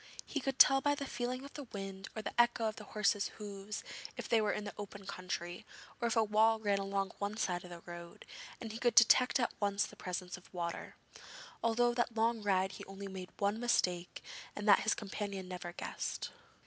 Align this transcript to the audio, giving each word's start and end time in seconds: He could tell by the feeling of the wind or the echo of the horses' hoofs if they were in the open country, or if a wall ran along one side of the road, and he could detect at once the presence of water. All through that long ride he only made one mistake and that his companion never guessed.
He 0.25 0.39
could 0.39 0.57
tell 0.57 0.81
by 0.81 0.95
the 0.95 1.05
feeling 1.05 1.45
of 1.45 1.53
the 1.53 1.65
wind 1.65 2.09
or 2.15 2.23
the 2.23 2.33
echo 2.41 2.65
of 2.67 2.77
the 2.77 2.85
horses' 2.85 3.27
hoofs 3.37 3.83
if 4.17 4.27
they 4.27 4.41
were 4.41 4.51
in 4.51 4.63
the 4.63 4.73
open 4.75 5.05
country, 5.05 5.63
or 6.01 6.07
if 6.07 6.15
a 6.15 6.23
wall 6.23 6.57
ran 6.59 6.79
along 6.79 7.11
one 7.19 7.37
side 7.37 7.63
of 7.63 7.69
the 7.69 7.81
road, 7.81 8.25
and 8.59 8.71
he 8.71 8.79
could 8.79 8.95
detect 8.95 9.39
at 9.39 9.53
once 9.59 9.85
the 9.85 9.95
presence 9.95 10.37
of 10.37 10.51
water. 10.51 10.95
All 11.61 11.75
through 11.75 11.93
that 11.97 12.15
long 12.15 12.41
ride 12.41 12.71
he 12.71 12.85
only 12.85 13.07
made 13.07 13.29
one 13.37 13.59
mistake 13.59 14.23
and 14.55 14.67
that 14.67 14.79
his 14.79 14.95
companion 14.95 15.47
never 15.47 15.71
guessed. 15.71 16.31